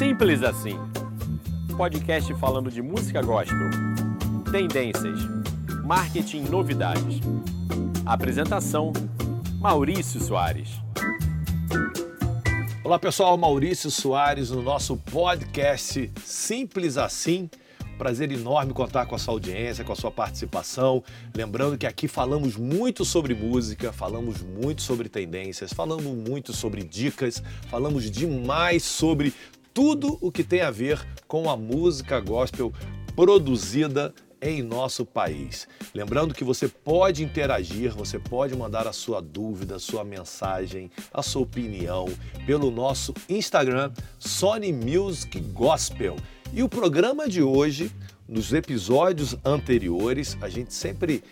[0.00, 0.78] Simples assim.
[1.76, 3.68] Podcast falando de música gospel,
[4.50, 5.20] tendências,
[5.84, 7.20] marketing novidades.
[8.06, 8.94] Apresentação:
[9.58, 10.70] Maurício Soares.
[12.82, 17.50] Olá pessoal, Maurício Soares no nosso podcast Simples Assim.
[17.98, 21.04] Prazer enorme contar com a sua audiência, com a sua participação.
[21.34, 27.42] Lembrando que aqui falamos muito sobre música, falamos muito sobre tendências, falamos muito sobre dicas,
[27.68, 29.34] falamos demais sobre
[29.72, 32.72] tudo o que tem a ver com a música gospel
[33.14, 35.68] produzida em nosso país.
[35.94, 41.22] Lembrando que você pode interagir, você pode mandar a sua dúvida, a sua mensagem, a
[41.22, 42.06] sua opinião
[42.46, 46.16] pelo nosso Instagram Sony Music Gospel.
[46.52, 47.92] E o programa de hoje,
[48.26, 51.22] nos episódios anteriores, a gente sempre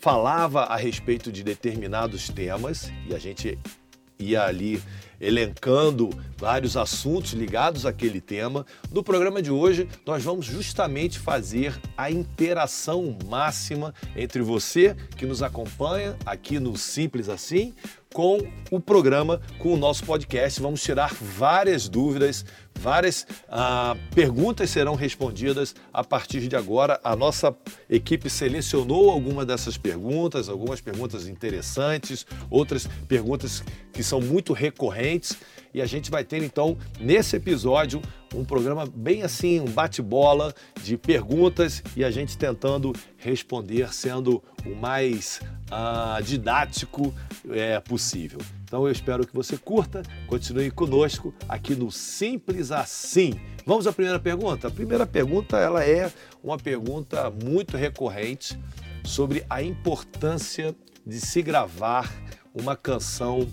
[0.00, 3.58] falava a respeito de determinados temas e a gente
[4.18, 4.82] ia ali
[5.20, 8.64] elencando vários assuntos ligados àquele tema.
[8.90, 15.42] No programa de hoje, nós vamos justamente fazer a interação máxima entre você que nos
[15.42, 17.74] acompanha aqui no Simples Assim
[18.12, 20.60] com o programa, com o nosso podcast.
[20.60, 22.44] Vamos tirar várias dúvidas,
[22.80, 26.98] várias ah, perguntas serão respondidas a partir de agora.
[27.04, 27.54] A nossa
[27.88, 35.36] equipe selecionou algumas dessas perguntas, algumas perguntas interessantes, outras perguntas que são muito recorrentes.
[35.72, 38.02] E a gente vai ter então nesse episódio
[38.34, 44.74] um programa bem assim, um bate-bola de perguntas e a gente tentando responder sendo o
[44.74, 47.14] mais uh, didático
[47.50, 48.40] é, possível.
[48.70, 53.32] Então eu espero que você curta, continue conosco aqui no Simples Assim.
[53.66, 54.68] Vamos à primeira pergunta?
[54.68, 58.56] A primeira pergunta ela é uma pergunta muito recorrente
[59.04, 60.72] sobre a importância
[61.04, 62.14] de se gravar
[62.54, 63.44] uma canção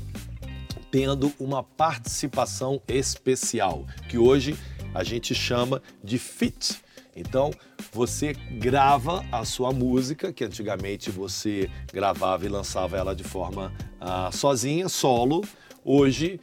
[0.92, 4.56] tendo uma participação especial, que hoje
[4.94, 6.80] a gente chama de fit.
[7.20, 7.52] Então,
[7.92, 14.30] você grava a sua música, que antigamente você gravava e lançava ela de forma ah,
[14.32, 15.44] sozinha, solo.
[15.84, 16.40] Hoje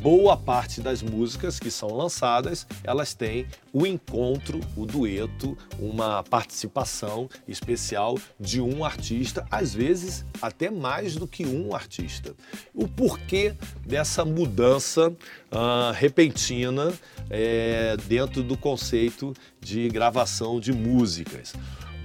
[0.00, 7.28] boa parte das músicas que são lançadas, elas têm o encontro, o dueto, uma participação
[7.46, 12.34] especial de um artista, às vezes até mais do que um artista.
[12.72, 13.54] O porquê
[13.84, 16.92] dessa mudança uh, repentina
[17.28, 21.52] é, dentro do conceito de gravação de músicas?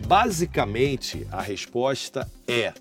[0.07, 2.73] Basicamente, a resposta é: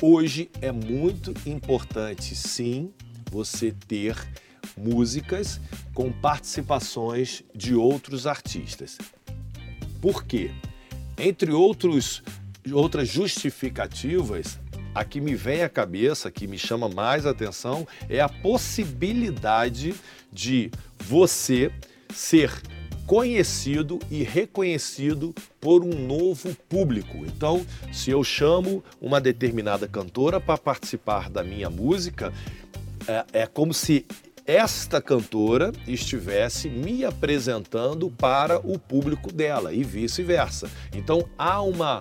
[0.00, 2.92] hoje é muito importante, sim,
[3.30, 4.16] você ter
[4.76, 5.60] músicas
[5.94, 8.98] com participações de outros artistas.
[10.00, 10.50] Por quê?
[11.16, 12.22] Entre outros,
[12.72, 14.58] outras justificativas,
[14.94, 19.94] a que me vem à cabeça, que me chama mais atenção, é a possibilidade
[20.32, 21.70] de você
[22.12, 22.50] ser
[23.06, 27.18] conhecido e reconhecido por um novo público.
[27.26, 32.32] Então, se eu chamo uma determinada cantora para participar da minha música,
[33.06, 34.06] é, é como se
[34.46, 40.70] esta cantora estivesse me apresentando para o público dela e vice-versa.
[40.94, 42.00] Então há uma,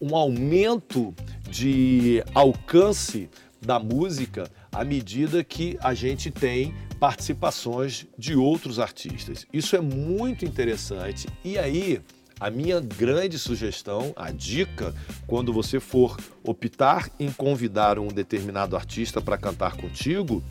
[0.00, 1.14] um aumento
[1.48, 3.28] de alcance
[3.60, 9.46] da música à medida que a gente tem participações de outros artistas.
[9.52, 11.26] Isso é muito interessante.
[11.44, 12.00] E aí,
[12.38, 14.94] a minha grande sugestão, a dica,
[15.26, 20.42] quando você for optar em convidar um determinado artista para cantar contigo,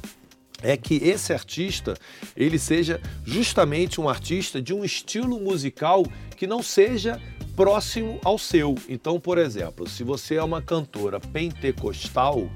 [0.61, 1.95] é que esse artista
[2.35, 6.05] ele seja justamente um artista de um estilo musical
[6.35, 7.21] que não seja
[7.55, 8.75] próximo ao seu.
[8.87, 12.49] Então, por exemplo, se você é uma cantora pentecostal,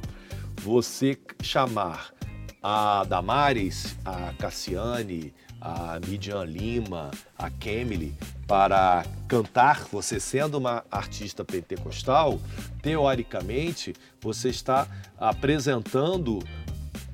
[0.61, 2.13] você chamar
[2.61, 8.13] a Damares, a Cassiane, a Midian Lima, a Kemily
[8.47, 12.39] para cantar, você sendo uma artista pentecostal,
[12.81, 14.87] teoricamente você está
[15.17, 16.39] apresentando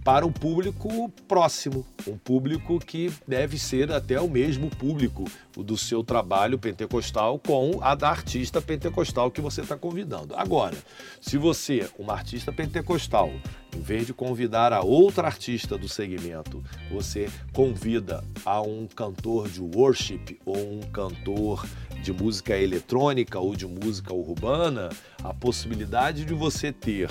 [0.04, 5.26] para um público próximo, um público que deve ser até o mesmo público
[5.56, 10.34] do seu trabalho pentecostal com a da artista pentecostal que você está convidando.
[10.36, 10.76] Agora,
[11.22, 13.30] se você, uma artista pentecostal,
[13.76, 19.62] em vez de convidar a outra artista do segmento, você convida a um cantor de
[19.62, 21.68] worship ou um cantor
[22.02, 24.90] de música eletrônica ou de música urbana,
[25.24, 27.10] a possibilidade de você ter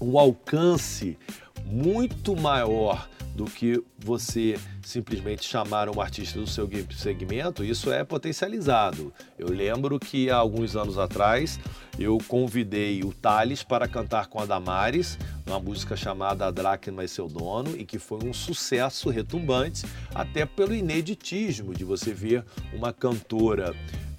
[0.00, 1.18] um alcance
[1.64, 9.12] muito maior do que você simplesmente chamar um artista do seu segmento, isso é potencializado.
[9.38, 11.58] Eu lembro que há alguns anos atrás
[11.98, 17.08] eu convidei o Thales para cantar com a Damares, uma música chamada A Dracma e
[17.08, 22.92] Seu Dono, e que foi um sucesso retumbante, até pelo ineditismo de você ver uma
[22.92, 23.74] cantora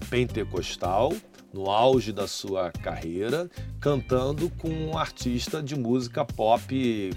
[0.09, 1.13] pentecostal
[1.53, 3.49] no auge da sua carreira,
[3.79, 7.11] cantando com um artista de música pop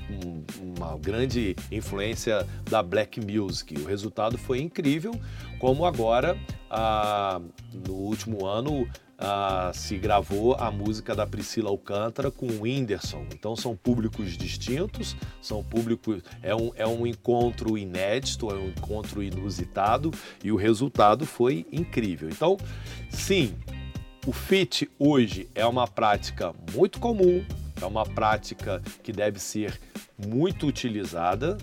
[0.61, 3.79] uma grande influência da black music.
[3.79, 5.19] O resultado foi incrível,
[5.59, 6.37] como agora,
[6.71, 7.41] ah,
[7.87, 8.89] no último ano,
[9.19, 13.27] ah, se gravou a música da Priscila Alcântara com o Whindersson.
[13.33, 16.23] Então são públicos distintos, são públicos.
[16.43, 20.11] É um, é um encontro inédito, é um encontro inusitado
[20.43, 22.29] e o resultado foi incrível.
[22.29, 22.57] Então,
[23.09, 23.55] sim,
[24.26, 27.44] o fit hoje é uma prática muito comum,
[27.81, 29.79] é uma prática que deve ser
[30.26, 31.59] muito utilizada,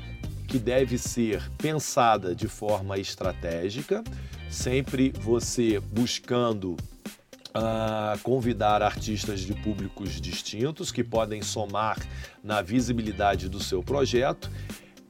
[0.48, 4.04] que deve ser pensada de forma estratégica,
[4.50, 11.98] sempre você buscando uh, convidar artistas de públicos distintos que podem somar
[12.44, 14.52] na visibilidade do seu projeto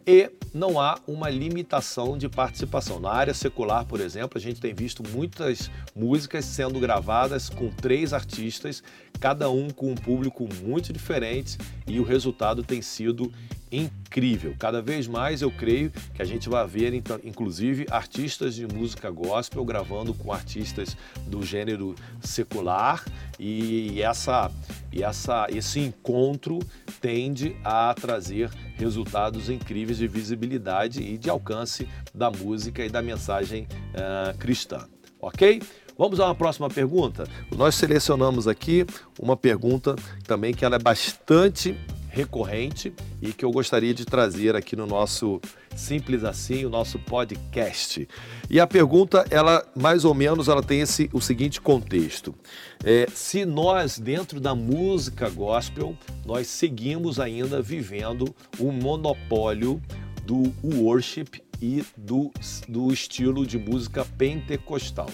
[0.05, 2.99] e não há uma limitação de participação.
[2.99, 8.13] Na área secular, por exemplo, a gente tem visto muitas músicas sendo gravadas com três
[8.13, 8.83] artistas,
[9.19, 11.57] cada um com um público muito diferente
[11.87, 13.31] e o resultado tem sido
[13.71, 14.55] incrível.
[14.59, 19.09] Cada vez mais eu creio que a gente vai ver, então, inclusive, artistas de música
[19.09, 20.97] gospel gravando com artistas
[21.27, 23.03] do gênero secular
[23.39, 24.51] e essa,
[24.91, 26.59] e essa, esse encontro
[26.99, 33.67] tende a trazer resultados incríveis de visibilidade e de alcance da música e da mensagem
[33.93, 34.87] uh, cristã.
[35.19, 35.61] Ok?
[35.97, 37.25] Vamos a uma próxima pergunta?
[37.55, 38.85] Nós selecionamos aqui
[39.19, 39.95] uma pergunta
[40.25, 41.77] também que ela é bastante
[42.11, 45.39] recorrente e que eu gostaria de trazer aqui no nosso
[45.75, 48.07] Simples Assim, o nosso podcast.
[48.49, 52.35] E a pergunta, ela mais ou menos, ela tem esse, o seguinte contexto.
[52.83, 59.81] É, se nós, dentro da música gospel, nós seguimos ainda vivendo o monopólio
[60.25, 62.31] do worship e do,
[62.67, 65.09] do estilo de música pentecostal.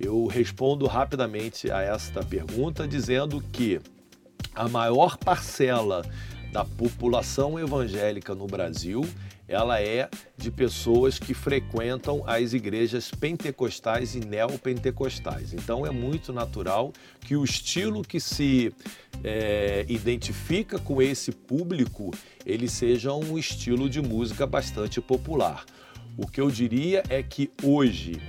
[0.00, 3.80] Eu respondo rapidamente a esta pergunta dizendo que
[4.54, 6.04] a maior parcela
[6.52, 9.04] da população evangélica no Brasil
[9.46, 15.52] ela é de pessoas que frequentam as igrejas pentecostais e neopentecostais.
[15.52, 18.72] Então é muito natural que o estilo que se
[19.22, 22.10] é, identifica com esse público
[22.46, 25.64] ele seja um estilo de música bastante popular.
[26.16, 28.20] O que eu diria é que hoje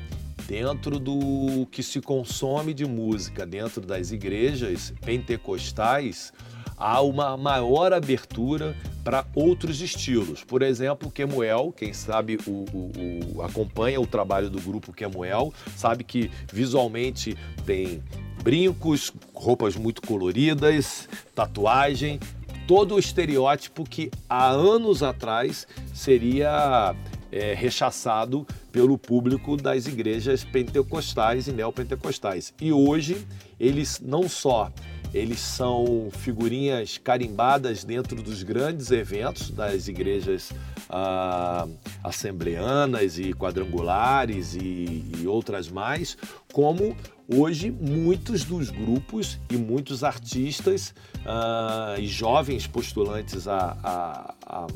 [0.47, 6.31] dentro do que se consome de música dentro das igrejas pentecostais,
[6.77, 10.43] há uma maior abertura para outros estilos.
[10.43, 16.03] Por exemplo, Kemuel, quem sabe o, o, o, acompanha o trabalho do grupo Kemuel, sabe
[16.03, 18.03] que visualmente tem
[18.43, 22.19] brincos, roupas muito coloridas, tatuagem,
[22.67, 26.95] todo o estereótipo que há anos atrás seria
[27.35, 32.53] é, rechaçado pelo público das igrejas pentecostais e neopentecostais.
[32.61, 33.27] E hoje
[33.59, 34.71] eles não só
[35.13, 40.51] eles são figurinhas carimbadas dentro dos grandes eventos das igrejas
[40.89, 41.65] ah,
[42.03, 46.17] assembleanas e quadrangulares e, e outras mais,
[46.51, 46.95] como
[47.27, 50.93] hoje muitos dos grupos e muitos artistas
[51.25, 54.35] uh, e jovens postulantes a, a,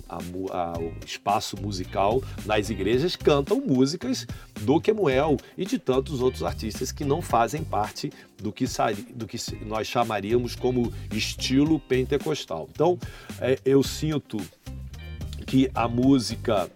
[0.10, 0.18] a,
[0.50, 4.25] ao espaço musical nas igrejas cantam músicas
[4.62, 8.65] do Kemuel e de tantos outros artistas que não fazem parte do que,
[9.13, 12.68] do que nós chamaríamos como estilo pentecostal.
[12.72, 12.98] Então,
[13.39, 14.38] é, eu sinto
[15.46, 16.70] que a música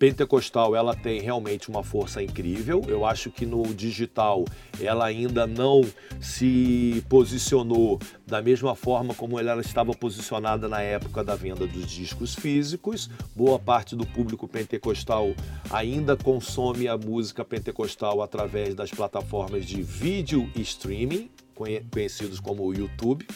[0.00, 2.82] pentecostal ela tem realmente uma força incrível.
[2.88, 4.46] Eu acho que no digital
[4.80, 5.84] ela ainda não
[6.18, 12.34] se posicionou da mesma forma como ela estava posicionada na época da venda dos discos
[12.34, 13.10] físicos.
[13.36, 15.34] Boa parte do público pentecostal
[15.68, 23.26] ainda consome a música pentecostal através das plataformas de vídeo streaming, conhecidos como o YouTube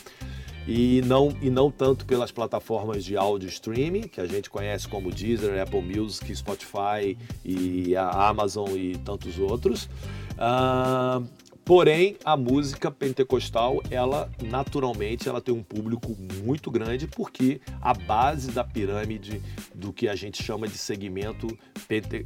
[0.66, 5.10] e não, e não tanto pelas plataformas de áudio streaming, que a gente conhece como
[5.10, 9.88] Deezer, Apple Music, Spotify e a Amazon e tantos outros.
[10.34, 11.26] Uh,
[11.64, 18.50] porém, a música pentecostal, ela naturalmente ela tem um público muito grande porque a base
[18.50, 19.42] da pirâmide
[19.74, 21.46] do que a gente chama de segmento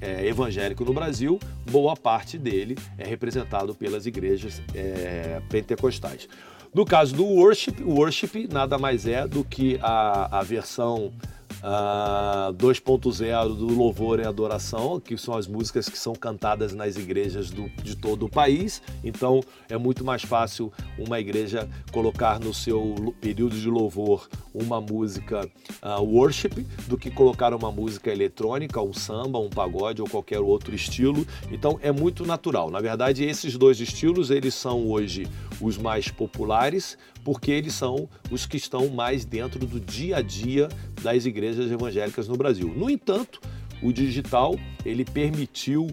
[0.00, 6.28] é, evangélico no Brasil, boa parte dele é representado pelas igrejas é, pentecostais.
[6.74, 11.12] No caso do worship, o worship nada mais é do que a, a versão
[11.58, 17.50] Uh, 2.0 do Louvor e Adoração, que são as músicas que são cantadas nas igrejas
[17.50, 18.80] do, de todo o país.
[19.02, 25.50] Então é muito mais fácil uma igreja colocar no seu período de louvor uma música
[25.82, 30.74] uh, worship do que colocar uma música eletrônica, um samba, um pagode ou qualquer outro
[30.74, 31.26] estilo.
[31.50, 32.70] Então é muito natural.
[32.70, 35.26] Na verdade, esses dois estilos eles são hoje
[35.60, 40.68] os mais populares, porque eles são os que estão mais dentro do dia a dia
[41.02, 41.37] das igrejas
[41.70, 42.72] evangélicas no Brasil.
[42.76, 43.40] No entanto,
[43.82, 45.88] o digital ele permitiu,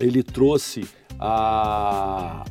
[0.00, 0.86] ele trouxe
[1.18, 2.44] a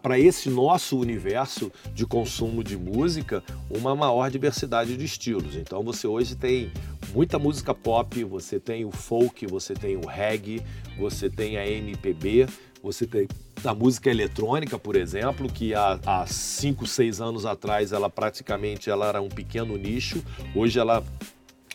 [0.00, 5.54] para esse nosso universo de consumo de música uma maior diversidade de estilos.
[5.54, 6.72] Então você hoje tem
[7.14, 10.62] muita música pop, você tem o folk, você tem o reggae,
[10.98, 12.46] você tem a MPB,
[12.86, 13.26] você tem
[13.62, 19.20] da música eletrônica, por exemplo, que há 5, 6 anos atrás ela praticamente ela era
[19.20, 20.22] um pequeno nicho,
[20.54, 21.02] hoje ela,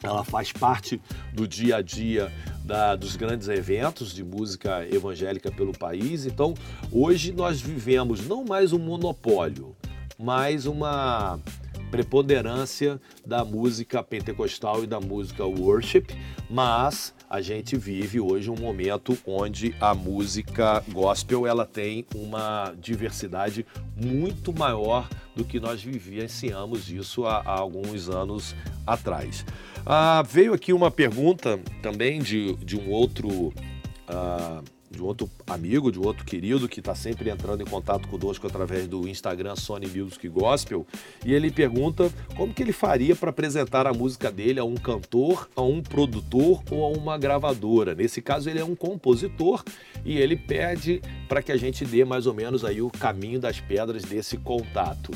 [0.02, 1.02] ela faz parte
[1.34, 2.32] do dia a dia
[2.64, 6.26] da, dos grandes eventos de música evangélica pelo país.
[6.26, 6.54] Então,
[6.90, 9.76] hoje nós vivemos não mais um monopólio,
[10.18, 11.42] mas uma
[11.92, 16.08] preponderância da música pentecostal e da música worship,
[16.50, 23.66] mas a gente vive hoje um momento onde a música gospel ela tem uma diversidade
[23.96, 28.56] muito maior do que nós vivenciamos isso há, há alguns anos
[28.88, 29.46] atrás.
[29.86, 33.54] Ah, veio aqui uma pergunta também de, de um outro.
[34.08, 38.46] Ah, de um outro amigo, de outro querido que está sempre entrando em contato conosco
[38.46, 40.86] através do Instagram Sony Music Gospel,
[41.26, 45.50] e ele pergunta como que ele faria para apresentar a música dele a um cantor,
[45.56, 47.96] a um produtor ou a uma gravadora.
[47.96, 49.64] Nesse caso ele é um compositor
[50.04, 53.60] e ele pede para que a gente dê mais ou menos aí o caminho das
[53.60, 55.12] pedras desse contato.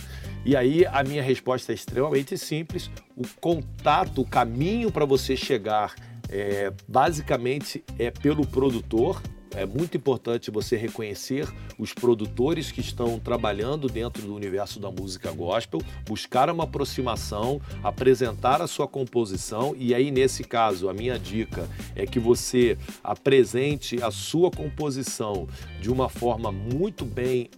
[0.46, 2.89] E aí a minha resposta é extremamente simples.
[3.17, 5.96] O contato, o caminho para você chegar
[6.29, 9.22] é, basicamente é pelo produtor,
[9.55, 11.47] é muito importante você reconhecer
[11.77, 18.62] os produtores que estão trabalhando dentro do universo da música gospel, buscar uma aproximação, apresentar
[18.62, 24.12] a sua composição e aí nesse caso a minha dica é que você apresente a
[24.12, 25.47] sua composição
[25.81, 27.50] de uma forma muito bem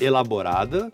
[0.00, 0.92] elaborada,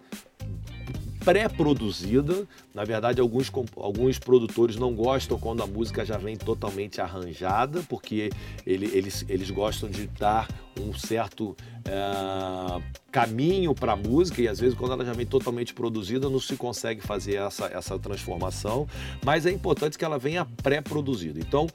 [1.24, 2.46] pré-produzida.
[2.74, 8.30] Na verdade, alguns, alguns produtores não gostam quando a música já vem totalmente arranjada, porque
[8.66, 10.48] ele, eles, eles gostam de dar
[10.80, 15.72] um certo é, caminho para a música e às vezes quando ela já vem totalmente
[15.72, 18.86] produzida não se consegue fazer essa, essa transformação,
[19.24, 21.38] mas é importante que ela venha pré-produzida.
[21.38, 21.66] Então,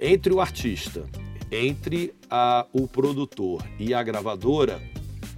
[0.00, 1.04] entre o artista,
[1.50, 4.80] entre a, o produtor e a gravadora,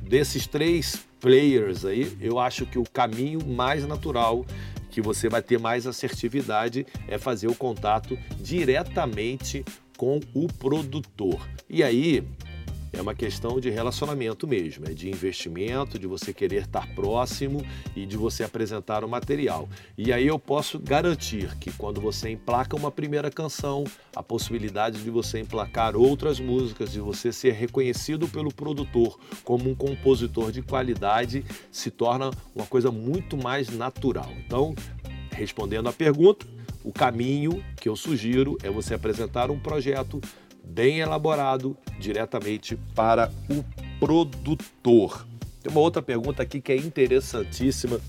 [0.08, 4.44] desses três players aí, eu acho que o caminho mais natural
[4.90, 9.64] que você vai ter mais assertividade é fazer o contato diretamente
[9.96, 11.38] com o produtor.
[11.68, 12.24] E aí,
[12.98, 17.64] é uma questão de relacionamento mesmo, é de investimento, de você querer estar próximo
[17.94, 19.68] e de você apresentar o material.
[19.96, 23.84] E aí eu posso garantir que quando você emplaca uma primeira canção,
[24.16, 29.76] a possibilidade de você emplacar outras músicas, de você ser reconhecido pelo produtor como um
[29.76, 34.30] compositor de qualidade, se torna uma coisa muito mais natural.
[34.44, 34.74] Então,
[35.30, 36.44] respondendo à pergunta,
[36.82, 40.20] o caminho que eu sugiro é você apresentar um projeto
[40.68, 43.64] bem elaborado diretamente para o
[43.98, 45.26] produtor.
[45.62, 48.00] Tem uma outra pergunta aqui que é interessantíssima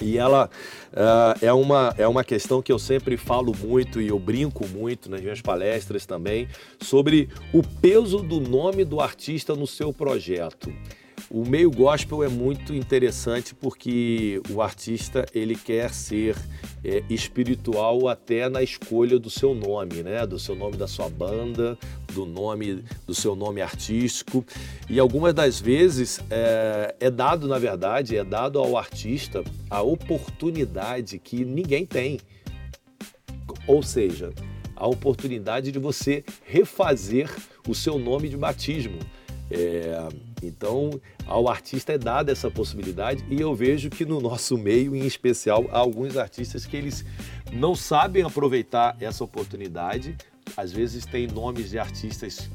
[0.00, 0.48] e ela
[0.92, 5.10] uh, é, uma, é uma questão que eu sempre falo muito e eu brinco muito
[5.10, 6.48] nas minhas palestras também
[6.80, 10.72] sobre o peso do nome do artista no seu projeto.
[11.30, 16.34] O meio gospel é muito interessante porque o artista ele quer ser
[16.82, 20.26] é, espiritual até na escolha do seu nome, né?
[20.26, 21.76] Do seu nome da sua banda,
[22.14, 24.42] do nome do seu nome artístico.
[24.88, 31.18] E algumas das vezes é, é dado, na verdade, é dado ao artista a oportunidade
[31.18, 32.20] que ninguém tem.
[33.66, 34.32] Ou seja,
[34.74, 37.30] a oportunidade de você refazer
[37.68, 38.98] o seu nome de batismo.
[39.50, 40.08] É,
[40.42, 40.90] então,
[41.26, 45.66] ao artista é dada essa possibilidade e eu vejo que no nosso meio, em especial,
[45.70, 47.04] há alguns artistas que eles
[47.52, 50.16] não sabem aproveitar essa oportunidade.
[50.56, 52.48] Às vezes tem nomes de artistas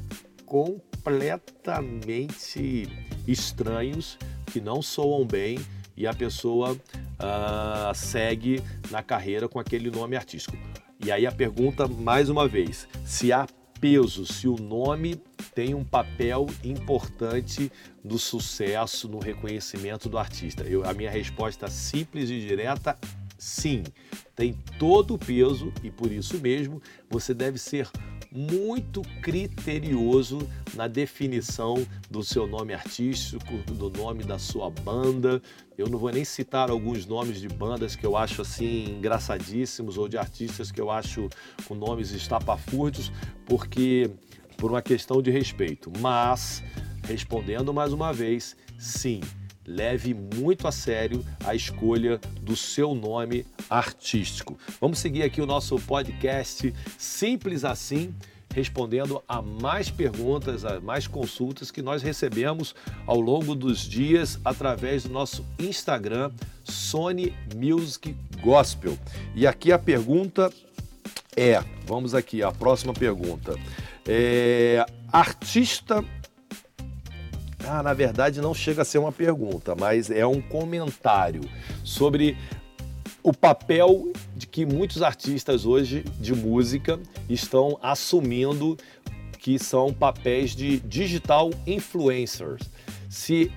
[0.46, 2.88] completamente
[3.26, 5.58] estranhos que não soam bem
[5.96, 10.56] e a pessoa uh, segue na carreira com aquele nome artístico.
[11.04, 13.46] E aí a pergunta mais uma vez, se há
[13.84, 15.20] peso, se o nome
[15.54, 17.70] tem um papel importante
[18.02, 20.64] no sucesso, no reconhecimento do artista.
[20.64, 22.98] Eu, a minha resposta simples e direta,
[23.36, 23.82] sim.
[24.34, 27.90] Tem todo o peso e por isso mesmo você deve ser
[28.34, 30.38] muito criterioso
[30.74, 35.40] na definição do seu nome artístico, do nome da sua banda.
[35.78, 40.08] Eu não vou nem citar alguns nomes de bandas que eu acho assim engraçadíssimos ou
[40.08, 41.28] de artistas que eu acho
[41.68, 43.12] com nomes estapafúrdios,
[43.46, 44.10] porque
[44.56, 45.92] por uma questão de respeito.
[46.00, 46.60] Mas
[47.06, 49.20] respondendo mais uma vez, sim,
[49.66, 54.58] leve muito a sério a escolha do seu nome artístico.
[54.80, 58.14] Vamos seguir aqui o nosso podcast Simples Assim,
[58.54, 62.74] respondendo a mais perguntas, a mais consultas que nós recebemos
[63.06, 66.30] ao longo dos dias através do nosso Instagram,
[66.62, 68.96] Sony Music Gospel.
[69.34, 70.52] E aqui a pergunta
[71.36, 73.58] é, vamos aqui, a próxima pergunta.
[74.06, 76.04] É, artista
[77.68, 81.42] ah, na verdade não chega a ser uma pergunta, mas é um comentário
[81.82, 82.36] sobre
[83.22, 88.76] o papel de que muitos artistas hoje de música estão assumindo
[89.38, 92.62] que são papéis de digital influencers.
[93.08, 93.50] Se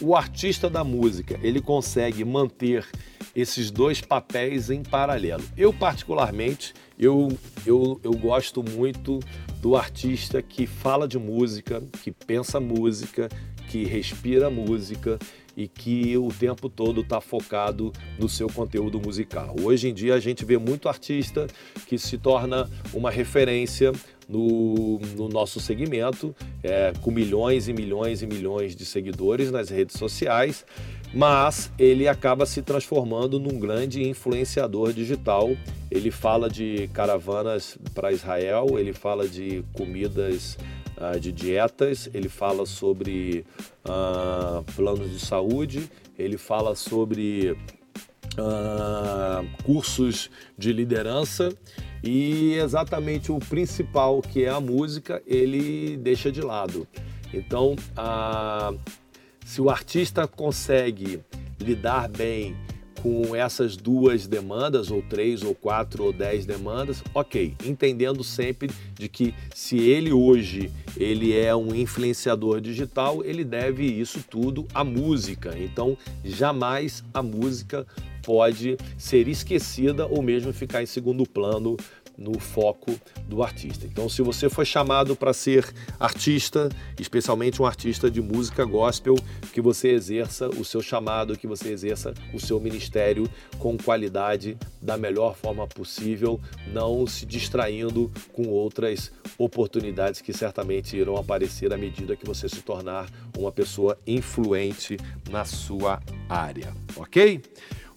[0.00, 2.86] o artista da música ele consegue manter
[3.34, 5.44] esses dois papéis em paralelo.
[5.56, 7.28] Eu particularmente eu,
[7.64, 9.20] eu, eu gosto muito
[9.60, 13.28] do artista que fala de música, que pensa música,
[13.68, 15.18] que respira música
[15.56, 19.54] e que o tempo todo está focado no seu conteúdo musical.
[19.62, 21.46] Hoje em dia a gente vê muito artista
[21.86, 23.92] que se torna uma referência
[24.30, 29.98] no, no nosso segmento, é, com milhões e milhões e milhões de seguidores nas redes
[29.98, 30.64] sociais,
[31.12, 35.50] mas ele acaba se transformando num grande influenciador digital.
[35.90, 40.56] Ele fala de caravanas para Israel, ele fala de comidas
[40.96, 43.44] uh, de dietas, ele fala sobre
[43.84, 47.56] uh, planos de saúde, ele fala sobre
[48.38, 51.52] uh, cursos de liderança
[52.02, 56.86] e exatamente o principal, que é a música, ele deixa de lado.
[57.32, 57.76] Então,
[59.44, 61.20] se o artista consegue
[61.60, 62.56] lidar bem
[63.02, 69.08] com essas duas demandas, ou três, ou quatro, ou dez demandas, ok, entendendo sempre de
[69.08, 75.56] que se ele hoje ele é um influenciador digital, ele deve isso tudo à música.
[75.58, 77.86] Então, jamais a música
[78.22, 81.76] pode ser esquecida ou mesmo ficar em segundo plano
[82.20, 82.94] no foco
[83.26, 83.86] do artista.
[83.86, 85.66] Então, se você foi chamado para ser
[85.98, 89.14] artista, especialmente um artista de música gospel,
[89.54, 93.28] que você exerça o seu chamado, que você exerça o seu ministério
[93.58, 96.38] com qualidade, da melhor forma possível,
[96.70, 102.60] não se distraindo com outras oportunidades que certamente irão aparecer à medida que você se
[102.60, 104.98] tornar uma pessoa influente
[105.30, 107.40] na sua área, ok?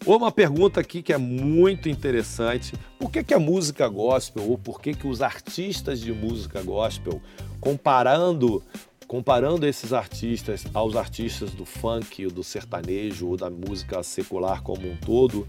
[0.05, 4.81] Uma pergunta aqui que é muito interessante: por que, que a música gospel, ou por
[4.81, 7.21] que, que os artistas de música gospel,
[7.61, 8.61] comparando,
[9.07, 14.97] comparando esses artistas aos artistas do funk, do sertanejo ou da música secular como um
[14.97, 15.47] todo,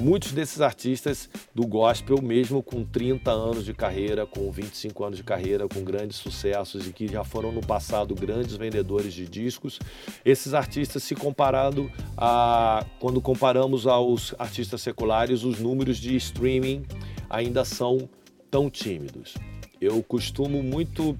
[0.00, 5.22] Muitos desses artistas do gospel, mesmo com 30 anos de carreira, com 25 anos de
[5.22, 9.78] carreira, com grandes sucessos e que já foram no passado grandes vendedores de discos,
[10.24, 16.82] esses artistas se comparado a quando comparamos aos artistas seculares, os números de streaming
[17.28, 18.08] ainda são
[18.50, 19.34] tão tímidos.
[19.78, 21.14] Eu costumo muito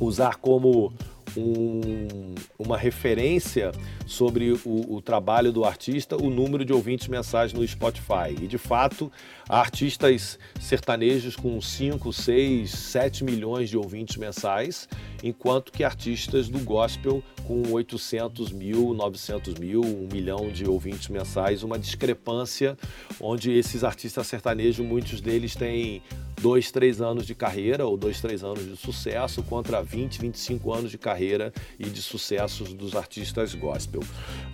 [0.00, 0.92] usar como
[1.36, 3.72] um, uma referência
[4.06, 8.34] sobre o, o, trabalho do artista, o número de ouvintes mensais no Spotify.
[8.40, 9.10] E de fato,
[9.50, 14.88] artistas sertanejos com 5, 6, 7 milhões de ouvintes mensais,
[15.24, 21.64] enquanto que artistas do gospel com 800 mil, 900 mil, 1 milhão de ouvintes mensais,
[21.64, 22.78] uma discrepância
[23.20, 26.00] onde esses artistas sertanejos, muitos deles têm
[26.40, 30.90] dois, três anos de carreira ou dois, três anos de sucesso contra 20, 25 anos
[30.90, 34.00] de carreira e de sucessos dos artistas gospel.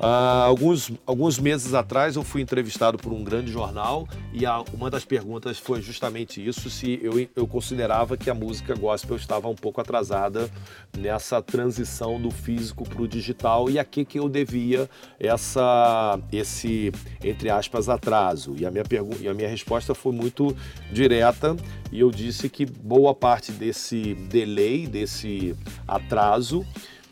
[0.01, 4.91] Ah, alguns, alguns meses atrás eu fui entrevistado por um grande jornal e a, uma
[4.91, 9.55] das perguntas foi justamente isso, se eu, eu considerava que a música gospel estava um
[9.57, 10.49] pouco atrasada
[10.97, 16.93] nessa transição do físico para o digital e a que, que eu devia essa, esse,
[17.21, 18.55] entre aspas, atraso.
[18.57, 18.85] E a minha,
[19.21, 20.57] e a minha resposta foi muito
[20.93, 21.57] direta
[21.91, 25.57] e eu disse que boa parte desse delay, desse
[25.89, 26.65] atraso,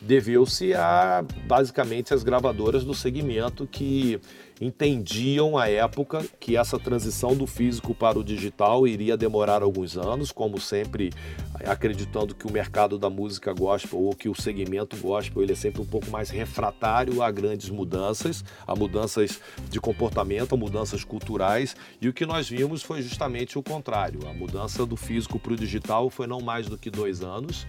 [0.05, 4.19] deveu-se a basicamente as gravadoras do segmento que
[4.61, 10.31] entendiam à época que essa transição do físico para o digital iria demorar alguns anos,
[10.31, 11.11] como sempre
[11.65, 15.81] acreditando que o mercado da música gospel ou que o segmento gospel ele é sempre
[15.81, 22.07] um pouco mais refratário a grandes mudanças, a mudanças de comportamento, a mudanças culturais, e
[22.07, 24.19] o que nós vimos foi justamente o contrário.
[24.27, 27.67] A mudança do físico para o digital foi não mais do que dois anos.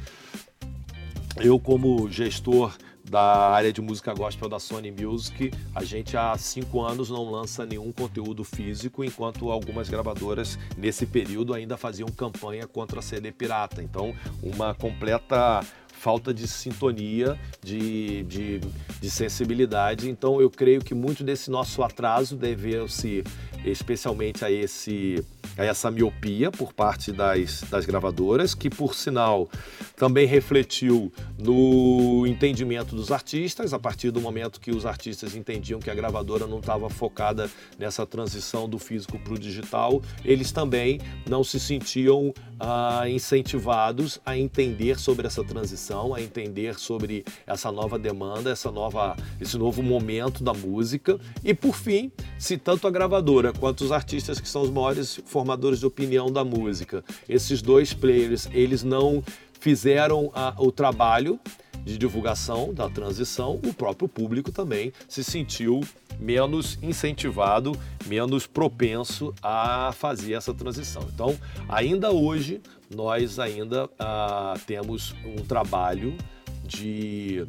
[1.38, 6.82] Eu, como gestor da área de música gospel da Sony Music, a gente há cinco
[6.82, 12.98] anos não lança nenhum conteúdo físico, enquanto algumas gravadoras nesse período ainda faziam campanha contra
[12.98, 13.82] a CD pirata.
[13.82, 18.60] Então, uma completa falta de sintonia, de, de,
[19.00, 20.10] de, sensibilidade.
[20.10, 23.24] Então, eu creio que muito desse nosso atraso deveu-se
[23.64, 25.24] especialmente a esse
[25.56, 29.48] a essa miopia por parte das, das gravadoras, que por sinal
[29.96, 35.90] também refletiu no entendimento dos artistas, a partir do momento que os artistas entendiam que
[35.90, 41.42] a gravadora não estava focada nessa transição do físico para o digital, eles também não
[41.42, 48.50] se sentiam ah, incentivados a entender sobre essa transição, a entender sobre essa nova demanda,
[48.50, 51.18] essa nova, esse novo momento da música.
[51.44, 55.45] E por fim, se tanto a gravadora quanto os artistas que são os maiores formadores
[55.78, 59.22] de opinião da música, esses dois players, eles não
[59.60, 61.38] fizeram a, o trabalho
[61.84, 65.82] de divulgação da transição, o próprio público também se sentiu
[66.18, 71.06] menos incentivado, menos propenso a fazer essa transição.
[71.14, 71.36] Então,
[71.68, 72.60] ainda hoje,
[72.94, 76.16] nós ainda ah, temos um trabalho
[76.64, 77.46] de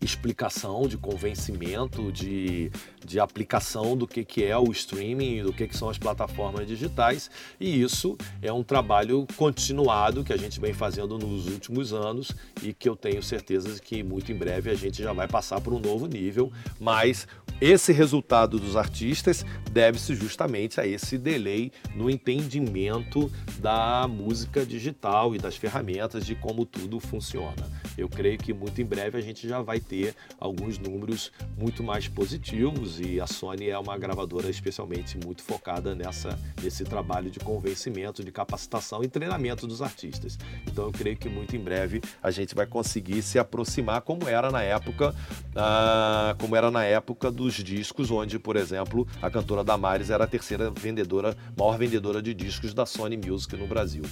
[0.00, 2.70] explicação, de convencimento, de,
[3.04, 7.30] de aplicação do que, que é o streaming, do que, que são as plataformas digitais.
[7.58, 12.32] E isso é um trabalho continuado que a gente vem fazendo nos últimos anos
[12.62, 15.72] e que eu tenho certeza que muito em breve a gente já vai passar por
[15.72, 17.26] um novo nível, mas
[17.60, 25.38] esse resultado dos artistas deve-se justamente a esse delay no entendimento da música digital e
[25.38, 27.68] das ferramentas de como tudo funciona.
[28.00, 32.08] Eu creio que muito em breve a gente já vai ter alguns números muito mais
[32.08, 38.24] positivos e a Sony é uma gravadora especialmente muito focada nessa nesse trabalho de convencimento,
[38.24, 40.38] de capacitação e treinamento dos artistas.
[40.66, 44.50] Então eu creio que muito em breve a gente vai conseguir se aproximar como era
[44.50, 45.14] na época,
[45.54, 50.24] ah, como era na época do dos discos, onde, por exemplo, a cantora Damares era
[50.24, 54.02] a terceira vendedora, maior vendedora de discos da Sony Music no Brasil.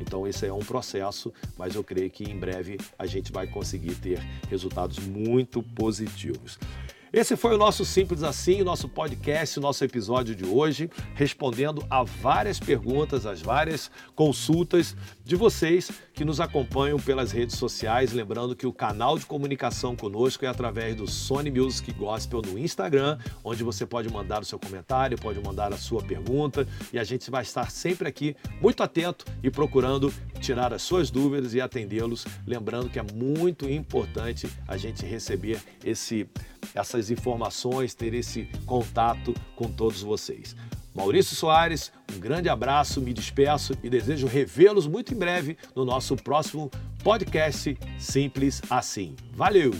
[0.00, 3.94] Então esse é um processo, mas eu creio que em breve a gente vai conseguir
[3.94, 4.18] ter
[4.50, 6.58] resultados muito positivos.
[7.10, 11.82] Esse foi o nosso Simples Assim, o nosso podcast, o nosso episódio de hoje, respondendo
[11.88, 14.94] a várias perguntas, as várias consultas
[15.24, 18.12] de vocês que nos acompanham pelas redes sociais.
[18.12, 23.16] Lembrando que o canal de comunicação conosco é através do Sony Music Gospel no Instagram,
[23.42, 27.30] onde você pode mandar o seu comentário, pode mandar a sua pergunta e a gente
[27.30, 32.26] vai estar sempre aqui muito atento e procurando tirar as suas dúvidas e atendê-los.
[32.46, 36.28] Lembrando que é muito importante a gente receber esse
[36.74, 40.54] essas informações, ter esse contato com todos vocês.
[40.94, 46.16] Maurício Soares, um grande abraço, me despeço e desejo revê-los muito em breve no nosso
[46.16, 46.70] próximo
[47.04, 49.14] podcast Simples Assim.
[49.32, 49.72] Valeu!